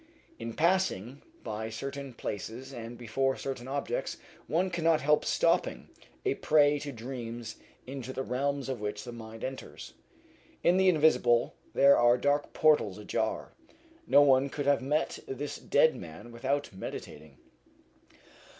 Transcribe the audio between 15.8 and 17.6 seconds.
man without meditating.